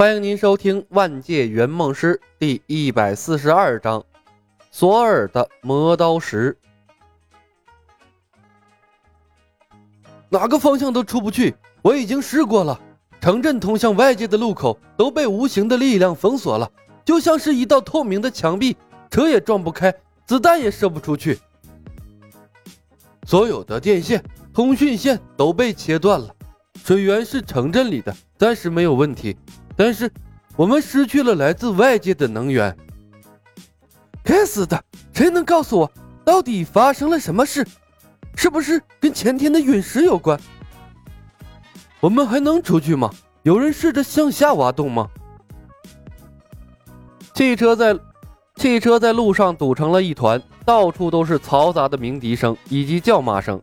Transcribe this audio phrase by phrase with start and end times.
[0.00, 4.02] 欢迎您收听《万界圆梦师》第一百四十二章：
[4.70, 6.56] 索尔的磨刀石。
[10.30, 12.80] 哪个方向都出不去，我已经试过了。
[13.20, 16.72] 城镇通向外界的路口都被无形的力量封锁了，
[17.04, 18.74] 就像是一道透明的墙壁，
[19.10, 19.94] 车也撞不开，
[20.24, 21.38] 子弹也射不出去。
[23.26, 24.24] 所有的电线、
[24.54, 26.34] 通讯线都被切断了。
[26.82, 29.36] 水源是城镇里的，暂时没有问题。
[29.82, 30.12] 但是，
[30.56, 32.76] 我们失去了来自外界的能源。
[34.22, 34.78] 该死的！
[35.10, 35.90] 谁能告诉我，
[36.22, 37.66] 到底发生了什么事？
[38.36, 40.38] 是不是跟前天的陨石有关？
[41.98, 43.10] 我们还能出去吗？
[43.42, 45.08] 有人试着向下挖洞吗？
[47.32, 47.98] 汽车在，
[48.56, 53.58] 汽车在路上堵成了一团，到处都是嘈杂的鸣笛声以及叫骂声。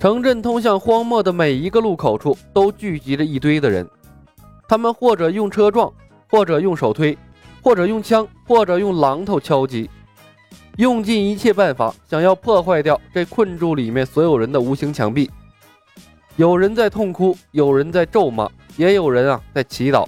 [0.00, 3.88] 城镇通向荒漠的每一个路口处都聚集着一堆的人。
[4.68, 5.90] 他们或者用车撞，
[6.30, 7.16] 或者用手推，
[7.62, 9.88] 或者用枪，或者用榔头敲击，
[10.76, 15.30] 用尽一切办法想要破坏掉这困住里面所有人的无形墙壁。
[16.36, 20.06] 有人在痛哭，有人在咒骂，也有人啊在祈祷。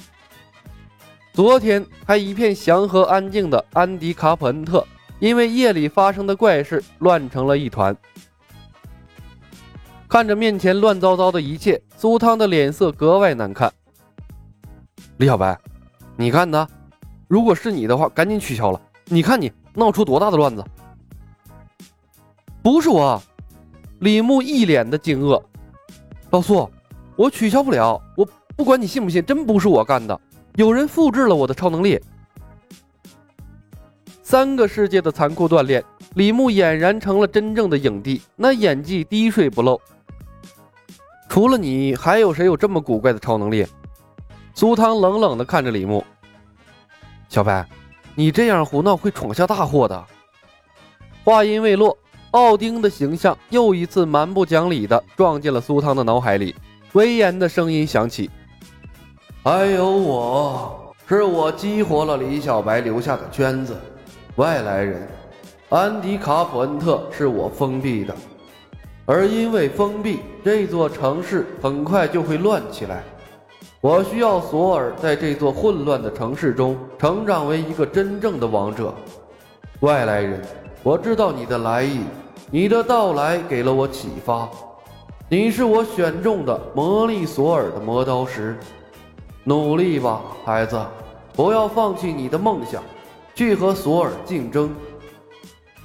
[1.32, 4.86] 昨天还一片祥和安静的安迪卡普恩特，
[5.20, 7.96] 因为夜里发生的怪事乱成了一团。
[10.06, 13.72] 看着面前乱糟糟的一切，苏汤的脸色格外难看。
[15.20, 15.54] 李小白，
[16.16, 16.66] 你看呢？
[17.28, 18.80] 如果是你的话，赶紧取消了。
[19.04, 20.64] 你看你闹出多大的乱子！
[22.62, 23.22] 不是我，
[23.98, 25.38] 李牧一脸的惊愕。
[26.30, 26.66] 老苏，
[27.16, 28.00] 我取消不了。
[28.16, 28.26] 我
[28.56, 30.18] 不管你信不信，真不是我干的。
[30.54, 32.00] 有人复制了我的超能力。
[34.22, 39.78] 三个世界的残酷锻炼，李牧俨然成了真正的影帝，那演技滴水不漏。
[41.28, 43.66] 除了你，还有谁有这么古怪的超能力？
[44.54, 46.04] 苏汤冷冷地看着李牧
[47.30, 47.66] ：“小白，
[48.14, 50.04] 你这样胡闹会闯下大祸的。”
[51.24, 51.96] 话音未落，
[52.32, 56.54] 奥丁的形象又一次蛮不讲理地撞进了苏汤的脑海里，
[56.92, 58.28] 威严的声音响起
[59.42, 63.76] ：“还有我，是我激活了李小白留下的圈子，
[64.36, 65.08] 外来人，
[65.70, 68.14] 安迪卡普恩特是我封闭的，
[69.06, 73.02] 而因为封闭，这座城市很快就会乱起来。”
[73.82, 78.94] 我需要索尔在这座混乱的城市中成长为一个真正的王者。
[79.80, 80.42] 外来人，
[80.82, 82.00] 我知道你的来意，
[82.50, 84.46] 你的到来给了我启发。
[85.30, 88.54] 你是我选中的魔力索尔的磨刀石，
[89.44, 90.78] 努力吧，孩子，
[91.32, 92.82] 不要放弃你的梦想，
[93.34, 94.70] 去和索尔竞争，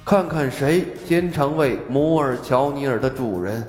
[0.04, 3.66] 看看谁先成为摩尔乔尼尔的主人。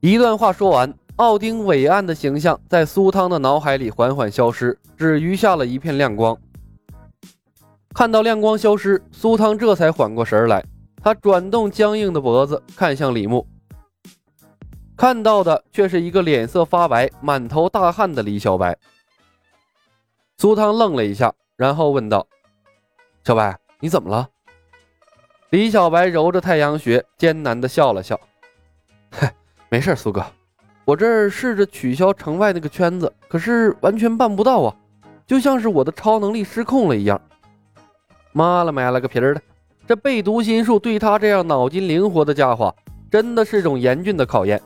[0.00, 0.92] 一段话说完。
[1.16, 6.36] 奥丁伟岸的形象在苏汤的脑海里缓缓消失，只余下了一片亮光。
[7.94, 10.62] 看到亮光消失，苏汤这才缓过神来。
[11.02, 13.46] 他转动僵硬的脖子，看向李牧，
[14.94, 18.76] 看到的却是一个脸色发白、满头大汗的李小白。
[20.36, 22.26] 苏汤愣了一下，然后问道
[23.24, 24.28] ：“小白，你怎么了？”
[25.48, 28.20] 李小白揉着太阳穴，艰难地笑了笑
[29.10, 29.34] ：“嗨，
[29.70, 30.22] 没事，苏哥。”
[30.86, 34.72] 我这儿试着取消城外那个圈子，可是完全办不到啊，
[35.26, 37.20] 就像是我的超能力失控了一样。
[38.30, 39.42] 妈了买了个皮儿的，
[39.84, 42.72] 这背读心术对他这样脑筋灵活的家伙，
[43.10, 44.62] 真的是种严峻的考验。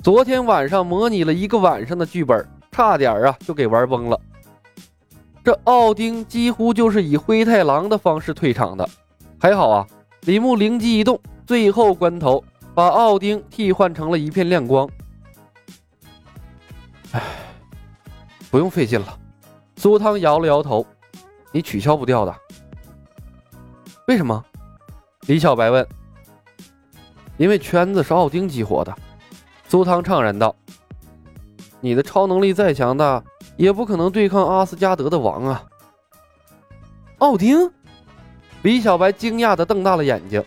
[0.00, 4.16] 昨天晚上模拟了一个晚上的剧本，差点啊就给玩崩了。
[5.42, 8.88] 这奥丁几乎就是以灰太狼的方式退场的，
[9.40, 9.86] 还好啊，
[10.20, 12.44] 李牧灵机一动，最后关头
[12.76, 14.88] 把奥丁替换成了一片亮光。
[17.12, 17.22] 唉，
[18.50, 19.18] 不用费劲了。
[19.76, 20.84] 苏汤摇了摇头
[21.52, 22.34] ：“你取消不掉的。”
[24.08, 24.44] 为什么？
[25.26, 25.86] 李小白问。
[27.36, 28.94] 因为圈子是奥丁激活的。
[29.68, 30.54] 苏汤怅然道
[31.80, 33.22] ：“你的超能力再强大，
[33.56, 35.62] 也不可能对抗阿斯加德的王啊。”
[37.18, 37.70] 奥丁？
[38.62, 40.42] 李小白惊讶的瞪大了眼睛。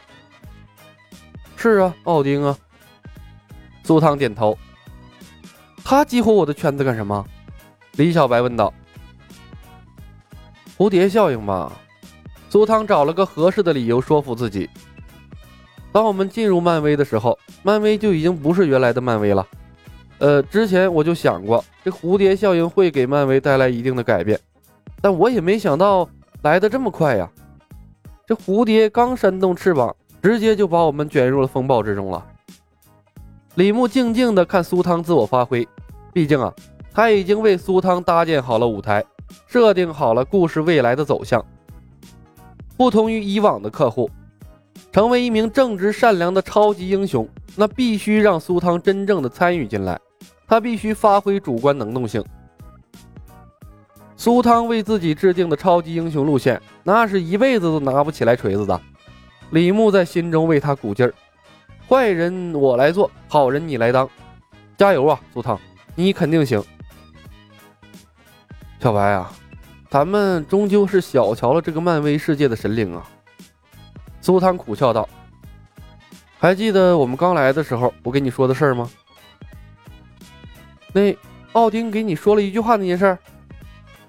[1.55, 2.57] 是啊，奥丁啊。
[3.83, 4.57] 苏汤点头。
[5.89, 7.25] 他激活我的圈子干什么？
[7.93, 8.71] 李小白问道。
[10.77, 11.71] 蝴蝶效应吧。
[12.47, 14.69] 苏汤找了个合适的理由说服自己。
[15.91, 19.47] 当我们进入漫威的时候，漫威就已经不是原来的漫威了。
[20.19, 24.39] 呃，之前我就想过，这蝴蝶效应会给漫威带来一定的改变，
[25.01, 26.07] 但我也没想到
[26.43, 27.27] 来的这么快呀。
[28.27, 32.23] 这蝴蝶刚扇动翅膀，直接就把我们卷入了风暴之中了。
[33.55, 35.67] 李牧静静的看苏汤自我发挥。
[36.13, 36.53] 毕竟啊，
[36.93, 39.03] 他已经为苏汤搭建好了舞台，
[39.47, 41.43] 设定好了故事未来的走向。
[42.75, 44.09] 不同于以往的客户，
[44.91, 49.99] 成为一名正直善良的超级英雄，那必须让苏汤真正的参与进来，
[50.47, 52.23] 他必须发挥主观能动性。
[54.15, 58.79] 苏汤为自己制定的超级英雄路线，那是一辈子都拿不起来锤子的。
[59.51, 61.13] 李牧在心中为他鼓劲儿
[61.87, 64.09] ：“坏人我来做，好人你来当，
[64.77, 65.59] 加油啊，苏汤，
[65.99, 66.63] 你肯定行。”
[68.79, 69.31] 小白啊。
[69.89, 73.03] 咱们终究是小瞧了这个漫威世界的神灵啊！
[74.21, 75.09] 苏汤苦笑道
[76.37, 78.87] ：“还记得我们刚来的时候，我跟你说的事儿吗？
[80.93, 81.17] 那
[81.53, 83.17] 奥丁给你说了一句话那件事。”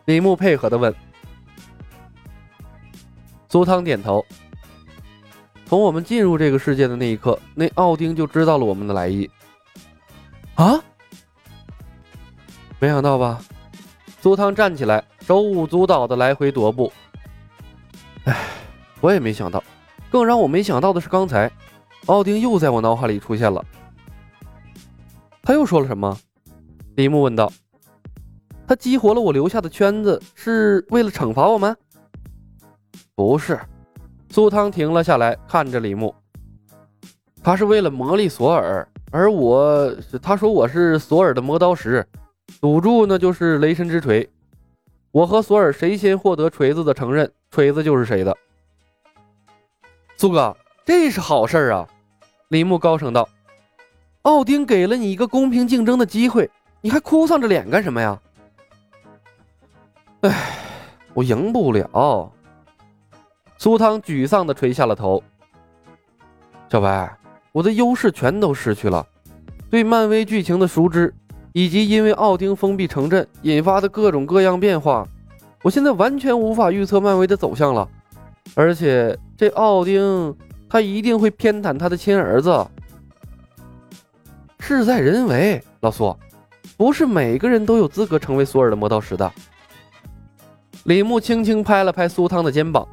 [0.05, 0.95] 李牧配合的问。
[3.49, 4.23] 苏汤点头。
[5.65, 9.31] 从我们进入这个世界的那一刻，那奥丁就知道了我们的来意。
[10.57, 10.79] 啊！
[12.81, 13.39] 没想到吧？
[14.21, 15.05] 苏汤站起来。
[15.21, 16.93] 手舞足蹈的来回踱步，
[18.25, 18.37] 哎，
[19.01, 19.63] 我也没想到，
[20.11, 21.49] 更让我没想到的是，刚才
[22.07, 23.65] 奥丁又在我脑海里出现了。
[25.41, 26.19] 他又说了什么？
[26.97, 27.53] 李牧问道。
[28.67, 31.77] 他激活了我留下的圈子，是为了惩罚我们？
[33.15, 33.61] 不是。
[34.31, 36.13] 苏汤停了下来，看着李牧。
[37.41, 42.05] 他是为了磨砺索尔，而我，他说我是索尔的磨刀石，
[42.61, 44.29] 赌注呢就是雷神之锤。
[45.13, 48.37] 我和索尔谁先获得锤子的承认，锤子就是谁的。
[50.17, 51.87] 苏哥，这是好事啊！
[52.49, 53.29] 李牧高声道
[54.23, 56.51] ：“奥丁给了你一个公平竞争的机会，
[56.81, 58.21] 你还哭丧着脸干什么呀？”
[60.23, 60.59] 哎，
[61.15, 62.33] 我赢不了。
[63.59, 65.23] 苏汤沮丧地垂下了头。
[66.71, 67.19] 小白，
[67.53, 69.05] 我的优势全都失去了，
[69.71, 71.13] 对漫威剧情的熟知。
[71.53, 75.07] 以及因为奥丁封闭城镇引发的各种各样变化，
[75.63, 77.89] 我现在完全无法预测漫威的走向了。
[78.55, 80.35] 而且这奥丁
[80.69, 82.67] 他一定会偏袒他的亲儿子，
[84.59, 85.63] 事在人为。
[85.81, 86.15] 老苏，
[86.77, 89.33] 不是每个人都有资格成为索尔的魔道石的。
[90.85, 92.87] 李牧轻轻拍了拍苏汤的肩膀：“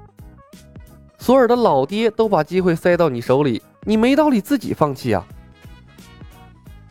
[1.19, 5.25] 索尔的老爹都把机会塞到你手里，你没道理自己放弃啊。”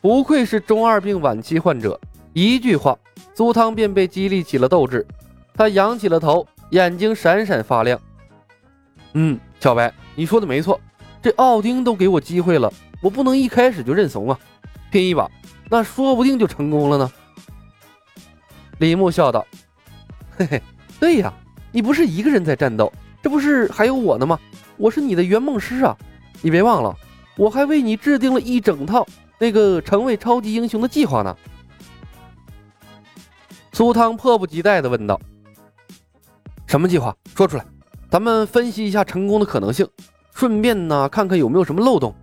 [0.01, 1.99] 不愧是中二病晚期患者，
[2.33, 2.97] 一句话，
[3.35, 5.05] 苏汤便被激励起了斗志。
[5.55, 7.99] 他仰起了头，眼睛闪闪发亮。
[9.15, 10.79] 嗯，小白，你说的没错，
[11.23, 14.39] 这奥丁都给我机会了，我不能一开始就认怂啊！
[14.91, 15.29] 拼一把，
[15.71, 17.11] 那说不定就成功了呢。
[18.79, 19.45] 李牧笑道
[20.37, 20.63] ：“嘿嘿，
[21.01, 21.33] 对呀，
[21.73, 24.39] 你不是一个人在战斗，这不是还有我呢吗？
[24.77, 25.97] 我是你的圆梦师啊！
[26.43, 26.95] 你别忘了，
[27.37, 29.05] 我还为你制定了一整套。”
[29.38, 31.37] 那个成为超级英雄的计划呢？
[33.73, 35.21] 苏汤迫不及待地问道
[36.67, 37.15] ：“什么计划？
[37.35, 37.67] 说出来，
[38.11, 39.87] 咱们分析一下成功的可能性，
[40.35, 42.15] 顺便呢看看有没有什么漏洞。”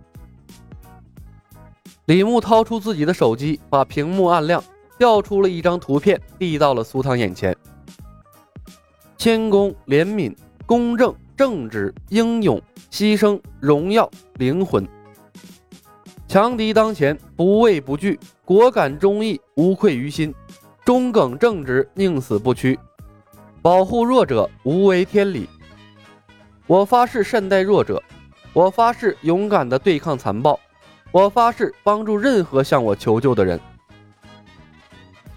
[2.06, 4.62] 李牧掏出自己的手机，把屏幕按亮，
[4.98, 7.56] 调出了一张图片，递到了苏汤眼前
[9.16, 14.84] ：“谦恭、怜悯、公正、正直、英勇、牺牲、荣耀、灵魂。”
[16.26, 20.34] 强敌当前，不畏不惧，果敢忠义，无愧于心，
[20.84, 22.78] 忠耿正直，宁死不屈，
[23.62, 25.48] 保护弱者，无违天理。
[26.66, 28.02] 我发誓善待弱者，
[28.52, 30.58] 我发誓勇敢的对抗残暴，
[31.12, 33.60] 我发誓帮助任何向我求救的人。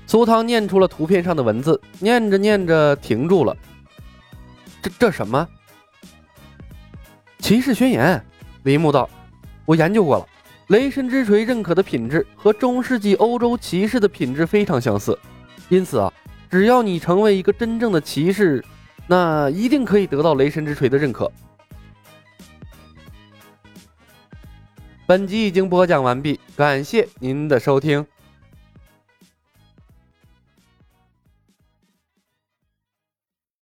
[0.08, 3.56] 苏唐念出了图片上的文字，念着念着停住了。
[4.82, 5.48] 这这什么？
[7.40, 8.26] 骑士宣言？
[8.64, 9.08] 李牧道
[9.66, 10.26] ：“我研究过了。”
[10.68, 15.18] 雷神之锤认可的品质和中世纪欧洲骑士的品质非常相似，
[15.70, 16.12] 因此啊，
[16.52, 18.62] 只要你成为一个真正的骑士，
[19.08, 21.32] 那一定可以得到雷神之锤的认可。
[25.06, 28.06] 本集已经播讲完毕，感谢您的收听。